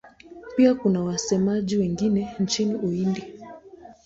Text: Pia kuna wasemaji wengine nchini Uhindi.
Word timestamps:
Pia 0.55 0.75
kuna 0.75 1.01
wasemaji 1.03 1.77
wengine 1.77 2.35
nchini 2.39 2.75
Uhindi. 2.75 3.39